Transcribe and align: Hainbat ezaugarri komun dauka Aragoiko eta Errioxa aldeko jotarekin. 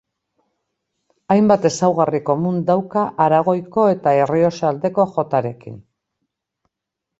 Hainbat 1.35 1.67
ezaugarri 1.69 2.21
komun 2.31 2.57
dauka 2.71 3.05
Aragoiko 3.27 3.87
eta 3.97 4.15
Errioxa 4.25 4.67
aldeko 4.73 5.09
jotarekin. 5.15 5.81